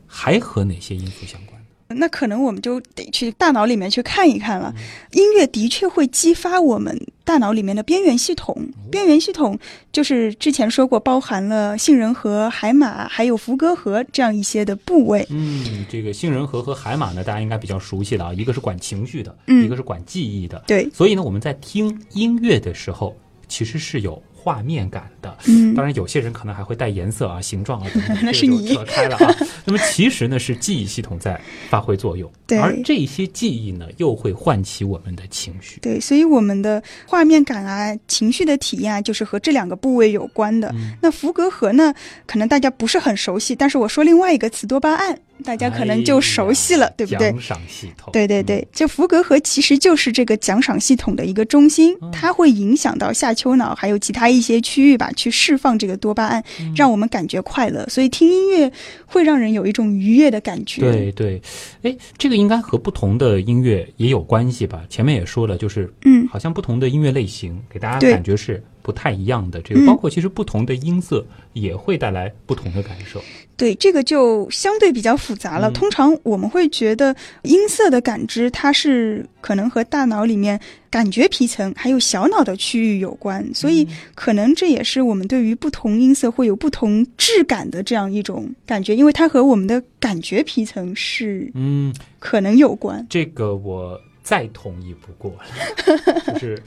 [0.06, 1.61] 还和哪些因素相关？
[1.96, 4.74] 那可能我们就得去大脑里面去看一看了。
[5.14, 8.56] 音乐的确会激发我们大脑里面的边缘系统，
[8.90, 9.58] 边缘系统
[9.92, 15.26] 就是之前说过，包含了杏仁核、海马还有伏隔核这样一些的部位。
[15.30, 20.64] 嗯，这个杏仁核和海马呢，大家应该比较熟悉了啊，一个是管情绪的，嗯一个是管记忆的。
[20.68, 23.16] 对，所以呢，我们在听音乐的时候，
[23.48, 25.38] 其实是有画面感的。
[25.46, 29.36] 嗯当然，有些人可能还会带颜色啊、 形状啊 等等，那是你扯开了啊。
[29.66, 35.80] 那么其实呢，是记忆系统在发挥作用，对而这些记忆呢，又会唤起我们的情绪。
[35.82, 40.70] 对，所以我们的画面感啊、情绪的体验啊，就是和这两个部位有关的。
[40.74, 41.94] 嗯那伏隔核呢，
[42.26, 47.32] 可能大家不是很熟悉，但是我说另外一个词多巴胺，大家可能就熟悉了，哎对不对？
[47.32, 48.12] 奖赏系统。
[48.14, 56.44] 对对对，这福格核其实就是这个奖赏系统的一个中心，它会影响到下丘脑还有其他一些区域吧，去释放这个多巴胺，
[56.76, 57.86] 让我们感觉快乐。
[57.88, 58.72] 所以听音乐
[59.06, 60.82] 会让人有一种愉悦的感觉。
[60.82, 61.42] 对对，
[61.84, 64.84] 哎，这个应该和不同的音乐也有关系吧？
[64.90, 69.62] 前面也说了，就是嗯好像不同的音乐类型给大家感觉是不太一样的。
[69.62, 73.22] 这个嗯包括其实不同的音色也会带来不同的感受。
[73.62, 75.70] 对，这个就相对比较复杂了。
[75.70, 93.06] 嗯通常我们会觉得音色的感知，它是可能和大脑里面感觉皮层还有小脑的区域有关，所以可能这也是我们对于不同音色会有不同质感的这样一种感觉，因为它和我们的感觉皮层是嗯，可能有关。
[93.12, 96.60] 这个我再同意不过了，就是。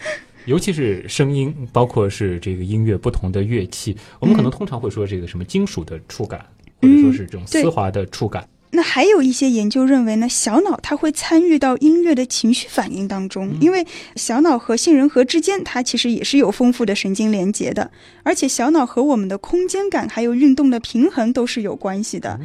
[0.46, 6.44] 尤其是声音，包括是这个音乐不同的乐器，我们可能通常会说这个什么金属的触感，
[6.84, 8.46] 或者说是这种丝滑的触感。
[8.70, 17.88] 那还有一些研究认为呢，小脑它会参与到音乐的情绪反应当中，因为小脑和杏仁核之间它其实也是有丰富的神经连接的，
[18.24, 22.40] 而且小脑和我们的空间感还有运动的平衡都是有关系的。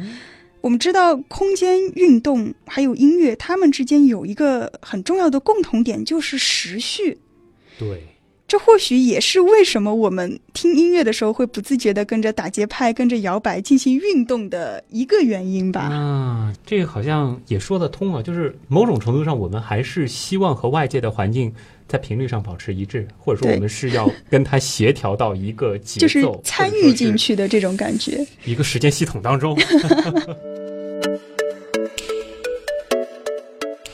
[0.60, 7.18] 我们知道，空间运动还有音乐，它们之间有一个很重要的共同点，就是时序。
[7.76, 8.04] 对，
[8.50, 15.82] 这或许也是为什么我们听音乐的时候会不自觉的跟着打节拍、跟着摇摆进行运动的一个原因吧。
[15.82, 21.54] 啊，这个好像也说得通啊，就是某种程度上，我们还是希望和外界的环境
[21.86, 28.26] 在频率上保持一致，或者说我们是要跟它协调到一个节奏，就是参与进去的这种感觉。
[28.44, 29.56] 一个时间系统当中。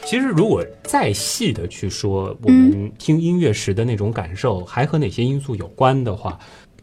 [0.06, 6.38] 其实，如果再细的去说，我们听音乐时的那种感受，还和哪些因素有关的话，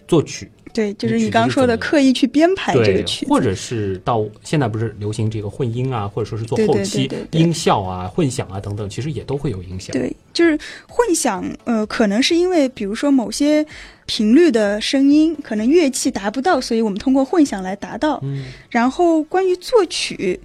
[0.07, 9.93] 作曲对，就是你你刚刚说的刻意去编排这个曲，子，或者是到现在不是流行这个混音啊，或者说是做后期音效啊、混响啊等等，其实也都会有影响。
[9.93, 13.65] 对，就是混响，呃，可能是因为比如说某些
[14.05, 18.19] 频率的声音，可能乐器达不到，所以我们通过混响来达到。
[18.23, 20.37] 嗯然后关于作曲。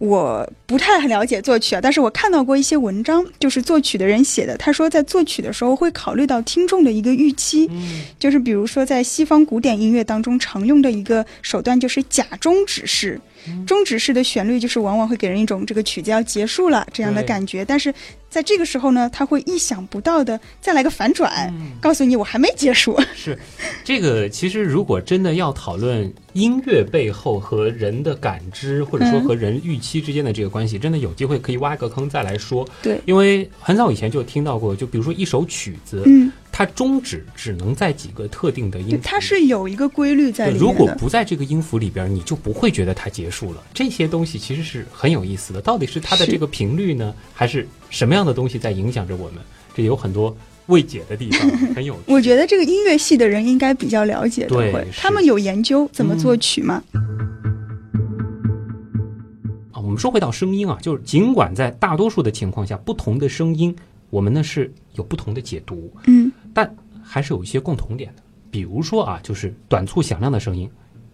[0.00, 4.56] 我不太了解作曲啊，但是我看到过一些文章，就是作曲的人写的。
[4.56, 13.20] 他说，在作曲的时候会考虑到听众的一个预期，嗯就是比如说在西方古典音乐当中常用的一个手段就是假中指式。
[13.66, 17.92] 终止式的旋律就是往往会给人一种这个曲子要结束了这样的感觉，但是
[18.28, 22.98] 在这个时候呢，他会意想不到的再来个反转，告诉你我还没结束。
[23.14, 23.38] 是
[23.84, 24.28] 这个。
[24.28, 32.66] 其实，如果真的要讨论音乐背后和人的感知，或者说嗯和人预期之间的这个关系，真的有机会可以挖个坑再来说。
[32.82, 40.66] 对，因为很早以前就听到过，就比如说一首曲子，嗯，它终止只能在几个特定的音符，它是有一个规律在，里面的。
[40.66, 43.62] 如果不在这个音符里边，你就不会觉得它结束了。
[43.72, 49.42] 这些东西其实是很有意思的，到底是它的这个频率呢，还是什么样的东西在影响着我们？
[49.74, 50.36] 这有很多
[50.66, 52.00] 未解的地方， 很有趣。
[52.06, 56.82] 我觉得这个音乐系的人应该比较了解的，对他们有研究怎么作曲吗。
[59.70, 63.74] 啊，我们说回到声音啊，就是尽管在大多数的情况下，不同的声音
[64.10, 68.22] 我们呢是有不同的解读，嗯但还是有一些共同点的。
[68.50, 70.68] 比如说啊，就是短促响亮的声音，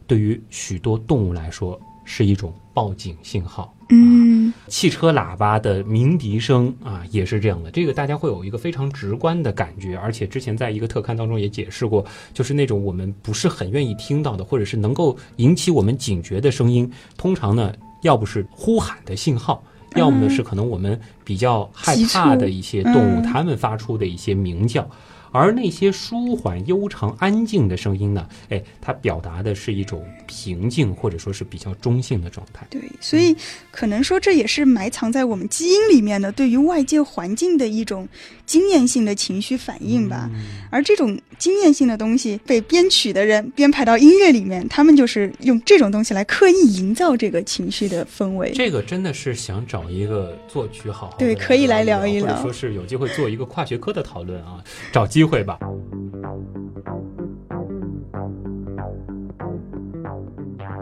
[0.07, 3.73] 对于许多动物来说是一种报警信号。
[3.89, 7.71] 嗯汽车喇叭的鸣笛声啊，也是这样的。
[7.71, 17.73] 这个大家会有一个非常直观的感觉，而且之前在一个特刊当中也解释过，就是那种我们不是很愿意听到的，或者是能够引起我们警觉的声音，通常呢，
[18.03, 19.63] 要不是呼喊的信号，
[19.95, 24.89] 要么呢是可能我们比较害怕的一些动物，嗯它们发出的一些鸣叫。
[25.37, 28.27] 而那些舒缓、悠长、安静的声音呢？
[28.49, 32.67] 哎，它表达的是一种平静，或者说是比较中性的状态。
[32.71, 33.37] 对，所以
[33.71, 38.09] 可能说这也是埋藏在我们基因里面的对于外界环境的一种
[38.47, 40.31] 经验性的情绪反应吧。
[40.71, 48.53] 而这种经验性的东西被编曲的人编排到音乐里面，他们就是用这种东西来刻意营造这个情绪的氛围。
[48.53, 55.59] 这个真的是想找一个作曲好好对可以来聊聊一聊或者说是有机会做一个跨学科的讨论啊，找机会吧。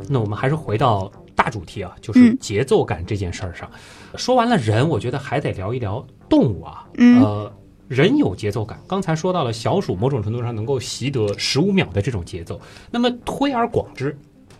[0.09, 3.68] 那我们还是回到大主题啊，就是嗯节奏感这件事儿上。
[4.16, 6.87] 说完了人，我觉得还得聊一聊动物啊。
[6.98, 7.52] 嗯呃，
[7.88, 12.61] 人有节奏感，刚才说到了小鼠某种程度上能够习得十五秒的这种节奏。
[12.90, 14.16] 那么推而广之，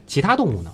[0.07, 0.73] 其他动物呢？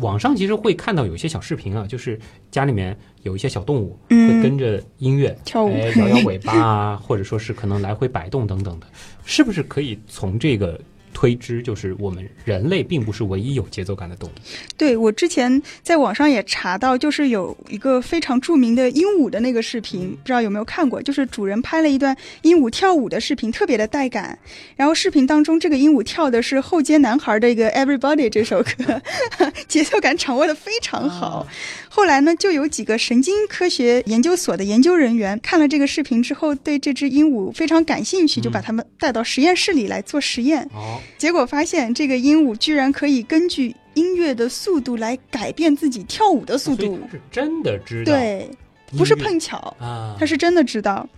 [0.00, 2.18] 网上其实会看到有一些小视频啊，就是
[2.50, 5.72] 家里面有一些小动物会嗯跟着音乐、跳舞。
[5.72, 8.86] 哎，摇摇尾巴啊，或者说是可能来回摆动等等的，
[9.24, 10.80] 是不是可以从这个
[11.12, 14.32] 推知，就是我们人类并不是唯一有节奏感的动物？
[14.76, 21.02] 对我之前在网上也查到，就是有一个非常著名的鹦鹉的那个视频，不知道有没有看过？
[21.02, 24.38] 就是主人拍了一段鹦鹉跳舞的视频，特别的带感。
[24.76, 29.02] 然后视频当中，这个鹦鹉跳的是后街男孩的一个《Everybody》这首歌，
[29.68, 31.46] 节奏感掌握的非常好。
[31.88, 40.62] 后来呢，就有几个神经科学研究所的研究人员看了这个视频之后，对这只鹦鹉非常感兴趣，就把它们带到实验室里来做实验。
[40.72, 46.98] 哦，结果发现，这个鹦鹉居然可以根据音乐的速度来改变自己跳舞的速度。
[47.10, 48.50] 是真的知道，对，
[48.96, 51.08] 不是碰巧，啊，他是真的知道。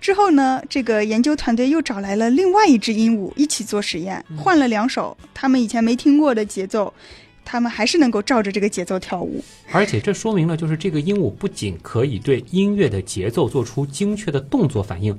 [0.00, 6.92] 之后呢，这个研究团队又找来了另外一只鹦鹉一起做实验，嗯换了两首他们以前没听过的节奏，
[7.42, 9.42] 他们还是能够照着这个节奏跳舞。
[9.72, 15.18] 而且这说明了，就是这个鹦鹉不仅可以对音乐的节奏做出精确的动作反应，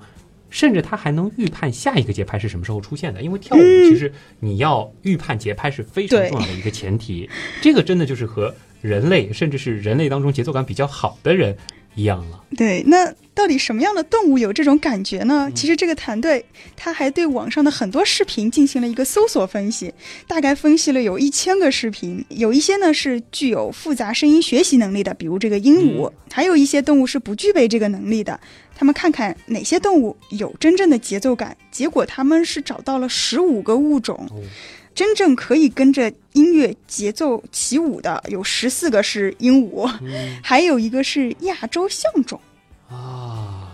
[0.55, 3.21] 甚至他还能预判下一个节拍是什么时候出现的。
[3.21, 7.29] 因为跳舞其实你要预判节拍是非常重要的一个前提，
[7.61, 11.57] 这个真的就是和人类，甚至是人类当中节奏感比较好的人
[11.95, 12.43] 一样了。
[12.55, 15.51] 对，那到底什么样的动物有这种感觉呢？
[15.53, 19.93] 其实这个团队他还对网上的很多视频进行了一个搜索分析，
[20.27, 28.39] 大概分析了有一千个视频，有一些呢是具有复杂声音学习能力的，比如这个鹦鹉，还有一些动物是不具备这个能力的。
[28.77, 34.15] 他们看看哪些动物有真正的节奏感，结果他们是找到了十五个物种。
[34.31, 34.41] 哦
[34.95, 42.39] 真正可以跟着音乐节奏起舞的有十四个是鹦鹉，嗯还有一个是亚洲象种。
[42.89, 43.69] 啊，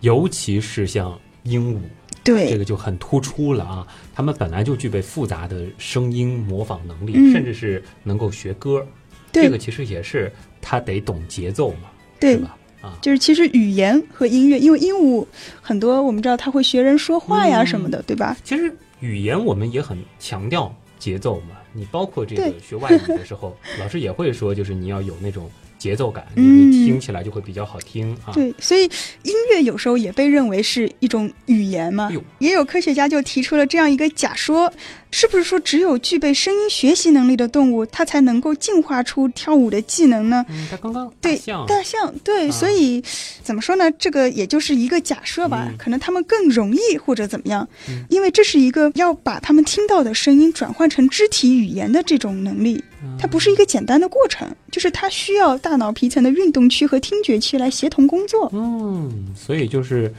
[0.00, 1.78] 尤其是像鹦鹉，
[2.24, 3.86] 对，这个就很突出了啊。
[4.14, 8.84] 他们本来就具备复杂的声音模仿能力，嗯甚至是能够学歌。
[9.30, 12.56] 对这个其实也是他得懂节奏嘛，对是吧？
[12.80, 15.26] 啊，就是其实语言和音乐，因为鹦鹉
[15.60, 18.34] 很多我们知道它会学人说话呀嗯什么的，对吧？
[18.42, 21.56] 其实语言我们也很强调节奏嘛。
[21.72, 25.50] 你包括这个学外语的时候， 老师也会说，就是你要有那种
[25.86, 28.34] 节奏感，你嗯你听起来就会比较好听啊。
[28.34, 28.82] 对，所以
[29.22, 32.10] 音乐有时候也被认为是一种语言嘛。
[32.40, 34.72] 也有科学家就提出了这样一个假说：
[35.12, 40.44] 是不是说只有具备声音学习能力的动物，它才能够进化出跳舞的技能呢？
[40.48, 43.02] 嗯，它刚刚对大象，对，啊所以
[43.42, 43.88] 怎么说呢？
[43.92, 58.50] 这个也就是一个假设吧，嗯可能他们更容易或者怎么样，嗯因为这是一个要把他们听到的声音转换成肢体语言的这种能力，嗯它不是一个简单的过程，就是它需要大脑皮层的运动区和听觉区来协同工作。
[58.52, 60.12] 嗯，所以就是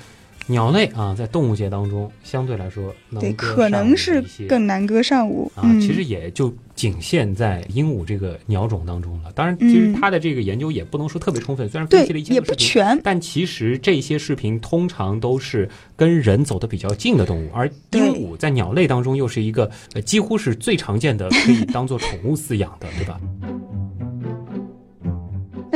[0.47, 5.51] 鸟类啊，在动物界当中相对来说能对，可能是更难歌善舞。
[5.55, 9.31] 啊，嗯，其实也就仅限在鹦鹉这个鸟种当中了。
[9.35, 12.99] 当然，其实嗯它的这个研究也不能说特别充分，虽然分析了一些也不全。
[13.03, 23.19] 但其实这些视频通常都是跟人走得比较近的动物，而鹦鹉在鸟类当中又是一个呃几乎是最常见的，可以当做宠物饲养的，对吧？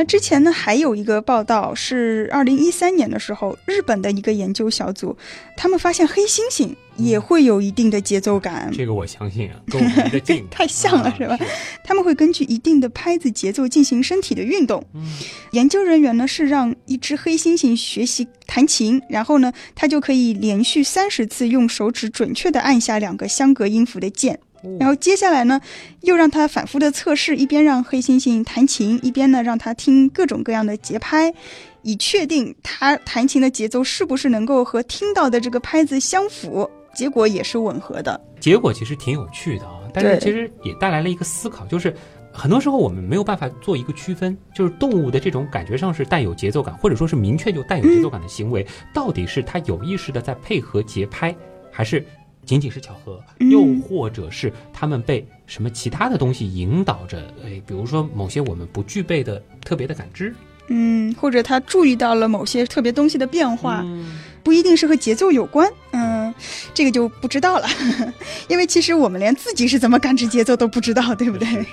[0.01, 5.15] 那之前呢，还有一个报道是二零一三年的时候，日本的一个研究小组，
[5.55, 8.71] 他们发现黑猩猩也会有一定的节奏感。
[8.73, 11.37] 这个我相信啊，跟我们离得近太像了啊是吧
[11.83, 14.83] 他们会根据一定的拍子节奏进行身体的运动。
[14.95, 15.03] 嗯
[15.51, 24.39] 研究人员呢是让一只黑猩猩学习弹琴，然后呢，它就可以连续三十次用手指准确地按下两个相隔音符的键。
[24.79, 25.59] 然后接下来呢，
[26.01, 31.33] 又让他反复的测试，一边让黑猩猩弹琴，一边呢让他听各种各样的节拍，
[31.81, 36.69] 以确定他弹琴的节奏是不是能够和听到的这个拍子相符。
[36.93, 38.19] 结果也是吻合的。
[38.41, 41.95] 结果其实挺有趣的啊，但是其实也带来了一个思考，就是
[42.33, 51.33] 很多时候我们没有办法做一个区分，就是动物的这种感觉上是带有节奏感，或者说是明确就带有节奏感的行为，到底是它有意识的在配合节拍，
[51.71, 52.05] 还是
[52.45, 53.21] 仅仅是巧合？
[53.39, 57.19] 又或者是他们被什么其他的东西引导着？
[57.43, 60.33] 哎，比如说某些我们不具备的特别的感知，
[60.67, 65.71] 嗯，或者他注意到了某些特别东西的变化，嗯不一定是和节奏有关。
[65.91, 66.33] 嗯，
[66.73, 67.67] 这个就不知道了，
[68.49, 71.47] 因为其实我们连自己是怎么感知节奏都不知道，对不对？
[71.47, 71.69] 是是是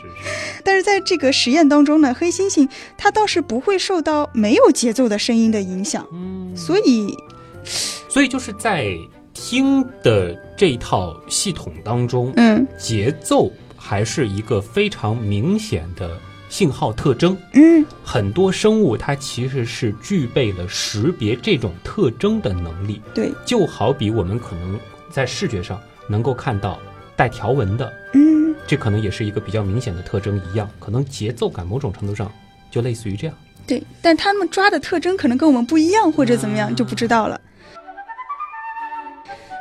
[0.63, 7.17] 但是在这个实验当中呢，黑猩猩它倒是不会受到没有节奏的声音的影响，嗯，所以
[7.65, 8.95] 所以就是在
[9.41, 16.19] 听的这套系统当中，嗯节奏还是一个非常明显的
[16.49, 17.37] 信号特征。
[17.55, 24.79] 嗯很多生物它其实是具备了识别这种特征的能力，对，就好比我们可能
[25.09, 26.77] 在视觉上能够看到
[27.15, 32.31] 带条纹的，嗯这可能也是一个比较明显的特征一样，可能节奏感某种程度上
[32.73, 33.37] 就类似于这样。
[33.69, 37.41] 对，但他们抓的特征可能跟我们不一样，或者怎么样就不知道了。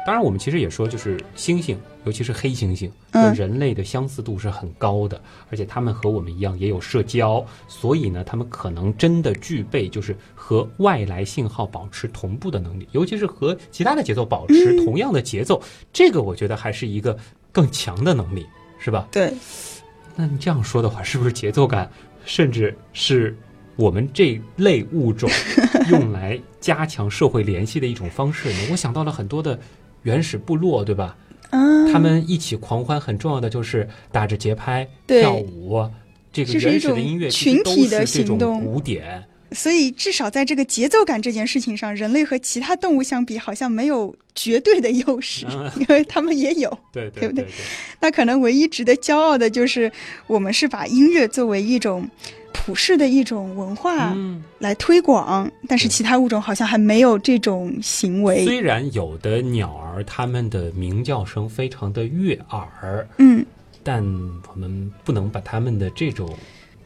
[0.08, 17.18] 当然，我们其实也说，就是猩猩，尤其是黑猩猩，嗯跟人类的相似度是很高的，而且它们和我们一样也有社交，所以呢，它们可能真的具备就是和外来信号保持同步的能力，尤其是和其他的节奏保持同样的节奏，这个我觉得还是一个
[17.52, 18.46] 更强的能力，
[18.80, 19.10] 是吧？
[19.12, 19.34] 对，
[20.16, 21.92] 那你这样说的话，是不是节奏感
[22.24, 23.38] 甚至是
[23.76, 25.30] 我们这类物种
[25.90, 28.60] 用来加强社会联系的一种方式呢？
[28.72, 29.60] 我想到了很多的
[30.08, 31.18] 原始部落，对吧？
[31.50, 31.60] 啊，
[31.92, 35.86] 他们一起狂欢，很重要的就是打着节拍跳舞。
[36.32, 46.70] 这个原始的种音乐群体的是这种行动鼓点，所以至少在这个节奏感这件事情上，人类和其他动物相比，好像没有绝对的优势，嗯 因为他们也有。
[46.94, 47.52] 对对不对对
[48.00, 49.92] 那可能唯一值得骄傲的就是，
[50.28, 52.08] 我们是把音乐作为一种
[52.58, 58.44] 普世的一种文化嗯，来推广，但是其他物种好像还没有这种行为。
[58.44, 63.46] 虽然有的鸟儿它们的鸣叫声非常的悦耳，嗯，
[63.84, 66.36] 但我们不能把它们的这种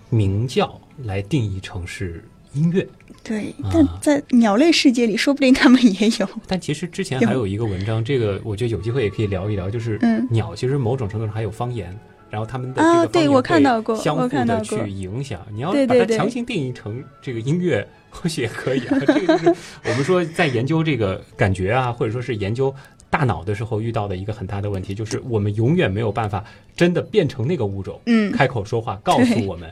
[0.09, 2.87] 鸣叫来定义成是音乐。
[3.23, 6.27] 对，啊但在鸟类世界里，说不定它们也有。
[6.47, 11.97] 但其实之前还有一个文章，这个我觉得有机会也可以聊一聊，就是嗯鸟其实某种程度上还有方言。
[12.31, 15.45] 然后他们的这啊个方言对我看会到过相互的去影响。
[15.51, 18.97] 你要把它强行定义成这个音乐，或许也可以啊。
[19.05, 22.73] 这个就是我们说在研究这个感觉啊，或者说是研究
[23.09, 26.43] 大脑的时候遇到的一个很大的问题，就是我们永远没有办法
[26.75, 29.71] 真的变成那个物种，嗯开口说话告诉我们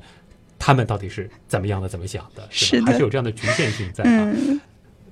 [0.59, 4.31] 他们到底是怎么样的、怎么想的，是的还是有这样的局限性在啊。
[4.35, 4.59] 嗯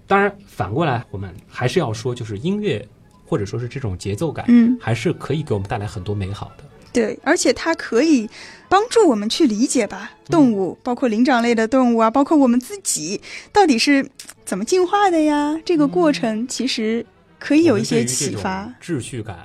[0.10, 2.88] 当然，反过来我们还是要说，就是音乐
[3.26, 6.64] 或者说是这种节奏感，嗯，还是可以给我们带来很多美好的。
[6.98, 8.30] 对，而且它可以
[8.68, 13.22] 帮助我们去理解吧，动物，包括灵长类的动物啊，包括我们自己，
[13.54, 14.10] 到底是
[14.46, 15.58] 怎么进化的呀？
[15.64, 17.06] 这个过程其实
[17.40, 19.38] 可以有一些启发秩序感，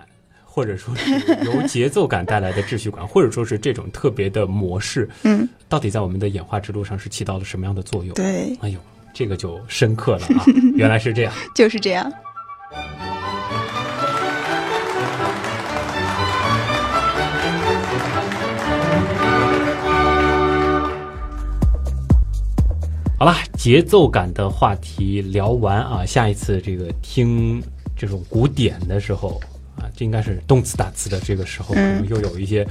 [0.45, 1.11] 或者说是
[1.45, 8.79] 由节奏感带来的秩序感， 或者说是这种特别的模式，嗯，到底在我们的演化之路上是起到了什么样的作用？，对，哎呦，
[9.15, 10.45] 这个就深刻了啊！
[10.75, 11.33] 原来是这样。
[11.55, 12.11] 就是这样。
[23.23, 27.63] 好了，节奏感的话题聊完啊，下一次这个听
[27.97, 29.41] 这种古典的时候
[29.77, 32.67] 啊，这应该是动词打词的这个时候，可能又有一些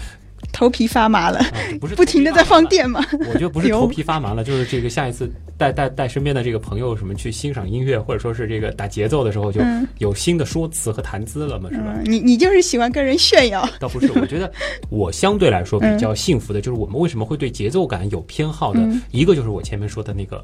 [0.52, 1.48] 头皮发麻了，啊，
[1.80, 3.04] 不是不停的在放电吗？
[3.30, 11.94] 我觉得不是头皮发麻了，就是这个下一次带带带身边的这个朋友什么去欣赏音乐，或者说是这个打节奏的时候，就嗯有新的说辞和谈资了嘛，是吧？
[11.98, 14.52] 嗯，你你就是喜欢跟人炫耀，倒不是，我觉得
[14.90, 20.44] 我相对来说比较幸福的，就是我们为什么会对节奏感有偏好的，嗯一个就是我前面说的那个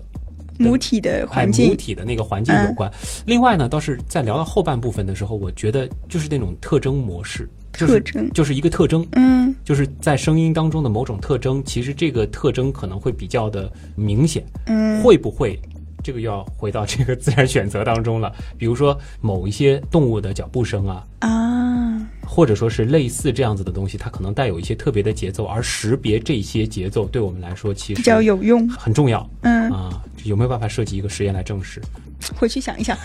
[0.58, 2.92] 母体的哎环境母，体的那个环境有关。
[3.26, 15.60] 另外呢，倒是在聊到后半部分的时候，我觉得就是那种特征模式，就是特征就是一个特征，嗯就是在声音当中的某种特征，其实这个特征可能会比较的明显，嗯，会不会？
[16.08, 29.30] 这个又要回到这个自然选择当中了，比如说某一些动物的脚步声啊，啊，或者说是类似这样子的东西，它可能带有一些特别的节奏，而识别这些节奏对我们来说其实比较有用，很重要。
[29.42, 30.02] 嗯，啊。
[30.24, 31.82] 有没有办法设计一个实验来证实？
[32.36, 32.98] 回去想一想，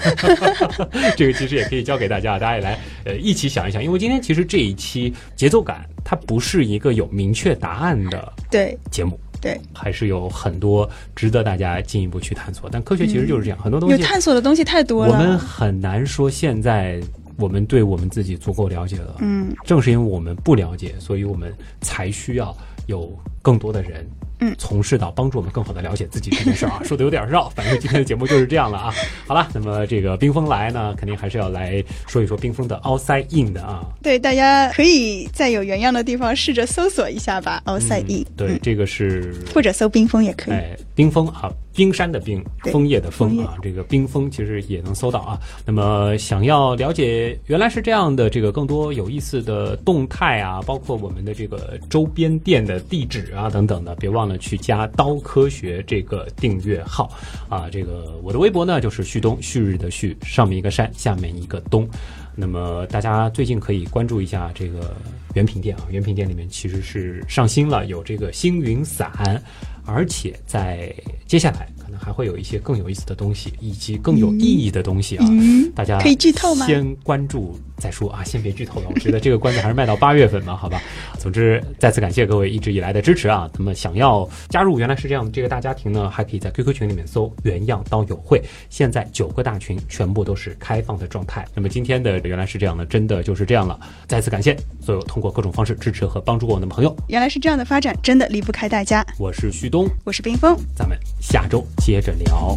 [1.16, 3.82] 这个其实也可以教给大家，大家也来呃一起想一想。
[3.82, 8.76] 因为今天其实这一期节奏感它不是一个有明确答案的对。
[8.90, 12.70] 节目，对，还是有很多值得大家进一步去探索。
[12.70, 17.02] 但科学其实就是这样，很多东西有西探索的东西太多了我们，很难说现在
[17.36, 19.16] 我们对我们自己足够了解了。
[19.18, 23.12] 嗯，正是因为我们不了解，所以我们才需要有
[23.42, 24.06] 更多的人。
[24.42, 28.92] 嗯从事到帮助我们更好的了解自己这件事儿啊， 说的有点绕，反正今天的节目就是这样了啊。
[29.26, 33.84] 好了，那么这个冰封来呢，肯定还是要来说一说冰封的 outside in 的啊。
[34.02, 40.54] 对，大家可以在有原样的地方试着搜索一下吧，outside in，、嗯对，这个是或者搜冰封也可以。
[40.54, 45.38] 哎，冰封啊，冰山的冰，枫叶的枫枫啊，这个冰封其实也能搜到啊。
[45.64, 57.10] 那么想要了解原来是这样的这个更多有意思的动态啊，包括我们的这个周边店的地址啊等等的，别忘了去加刀科学这个订阅号
[57.48, 57.68] 啊。
[57.70, 61.88] 这个我的微博呢就是旭东，旭日的旭，上面一个山，下面一个东。
[62.34, 64.96] 那么大家最近可以关注一下这个
[65.34, 69.42] 原品店啊，原品店里面其实是上新了，有这个星云伞，
[69.84, 70.94] 而且在
[71.26, 75.26] 接下来能还会有一些更有意思的东西，以及更有意义的东西啊。
[75.30, 78.86] 嗯大家可以剧透吗先关注再说啊， 先别剧透了。
[78.92, 80.80] 我觉得这个关子还是卖到八月份吧，好吧。
[81.18, 83.48] 总之，再次感谢各位一直以来的支持啊。
[83.58, 91.46] 那么想要加入原来是这样的这个大家庭呢，还可以在 QQ 群里面搜“原样刀友会”，现在九个大群全部都是开放的状态。
[91.54, 93.78] 那么今天的原来是这样的，真的就是这样了。
[94.06, 96.94] 再次感谢所有通过各种方式支持和帮助过我们的朋友。
[97.08, 99.04] 原来是这样的发展，真的离不开大家。
[99.18, 102.56] 我是旭东，我是冰峰，咱们下周接着聊。